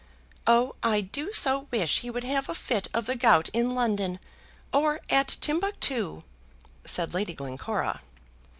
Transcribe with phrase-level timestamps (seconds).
[0.47, 4.17] "Oh, I do so wish he would have a fit of the gout in London,
[4.73, 6.23] or at Timbuctoo,"
[6.83, 8.01] said Lady Glencora.